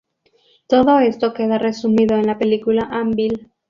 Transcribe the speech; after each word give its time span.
Todo 0.65 0.97
esto 0.99 1.31
queda 1.31 1.59
resumido 1.59 2.15
en 2.15 2.25
la 2.25 2.39
película 2.39 2.87
"Anvil! 2.89 3.51